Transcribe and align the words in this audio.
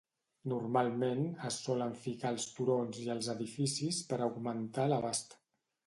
Normalment 0.53 1.21
es 1.49 1.59
solen 1.67 1.93
ficar 2.07 2.31
als 2.33 2.49
turons 2.55 3.05
i 3.05 3.09
els 3.17 3.31
edificis 3.37 4.01
per 4.11 4.23
augmentar 4.31 4.89
l"abast. 4.93 5.43